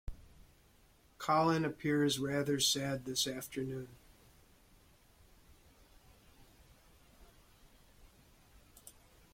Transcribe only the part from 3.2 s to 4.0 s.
afternoon